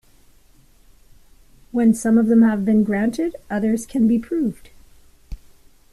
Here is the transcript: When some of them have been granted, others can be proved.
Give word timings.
When 1.71 1.93
some 1.93 2.17
of 2.17 2.25
them 2.25 2.41
have 2.41 2.65
been 2.65 2.83
granted, 2.83 3.35
others 3.51 3.85
can 3.85 4.07
be 4.07 4.17
proved. 4.17 4.71